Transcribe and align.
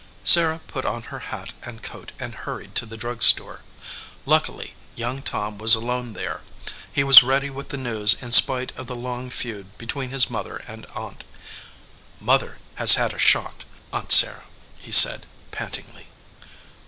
Sarah 0.23 0.61
put 0.65 0.83
on 0.83 1.03
her 1.13 1.19
hat 1.29 1.53
and 1.61 1.83
coat 1.83 2.11
and 2.19 2.33
hurried 2.33 2.73
to 2.73 2.87
the 2.87 2.97
drug 2.97 3.21
store. 3.21 3.61
Luckily 4.25 4.73
young 4.95 5.21
Tom 5.21 5.59
was 5.59 5.75
alone 5.75 6.13
there. 6.13 6.41
He 6.91 7.03
was 7.03 7.21
ready 7.21 7.51
with 7.51 7.69
the 7.69 7.77
news 7.77 8.15
in 8.15 8.31
spite 8.31 8.75
of 8.75 8.87
the 8.87 8.95
long 8.95 9.29
feud 9.29 9.77
between 9.77 10.09
his 10.09 10.27
mother 10.27 10.63
and 10.67 10.87
aunt. 10.95 11.23
"Mother 12.19 12.57
has 12.81 12.95
had 12.95 13.13
a 13.13 13.19
shock, 13.19 13.65
Aunt 13.93 14.11
Sarah/ 14.11 14.45
he 14.79 14.91
said, 14.91 15.27
pantingly. 15.51 16.07